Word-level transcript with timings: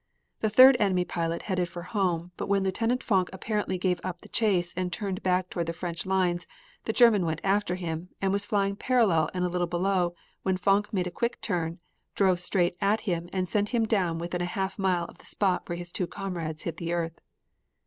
The 0.39 0.49
third 0.49 0.77
enemy 0.79 1.05
pilot 1.05 1.43
headed 1.43 1.69
for 1.69 1.83
home, 1.83 2.31
but 2.35 2.47
when 2.49 2.63
Lieutenant 2.63 3.03
Fonck 3.03 3.29
apparently 3.31 3.77
gave 3.77 4.01
up 4.03 4.21
the 4.21 4.29
chase 4.29 4.73
and 4.75 4.91
turned 4.91 5.21
back 5.21 5.51
toward 5.51 5.67
the 5.67 5.73
French 5.73 6.07
lines 6.07 6.47
the 6.85 6.91
German 6.91 7.23
went 7.23 7.39
after 7.43 7.75
him, 7.75 8.09
and 8.19 8.31
was 8.33 8.47
flying 8.47 8.75
parallel 8.75 9.29
and 9.35 9.45
a 9.45 9.47
little 9.47 9.67
below, 9.67 10.15
when 10.41 10.57
Fonck 10.57 10.91
made 10.91 11.05
a 11.05 11.11
quick 11.11 11.39
turn, 11.39 11.77
drove 12.15 12.39
straight 12.39 12.75
at 12.81 13.01
him 13.01 13.29
and 13.31 13.47
sent 13.47 13.69
him 13.69 13.85
down 13.85 14.17
within 14.17 14.41
half 14.41 14.79
a 14.79 14.81
mile 14.81 15.05
of 15.05 15.19
the 15.19 15.25
spot 15.27 15.69
where 15.69 15.77
his 15.77 15.91
two 15.91 16.07
comrades 16.07 16.63
hit 16.63 16.77
the 16.77 16.93
earth. 16.93 17.21